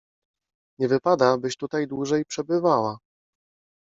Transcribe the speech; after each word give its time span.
Nie 0.79 0.87
wypada, 0.87 1.37
byś 1.37 1.57
tutaj 1.57 1.87
dłużej 1.87 2.25
przebywała! 2.25 2.97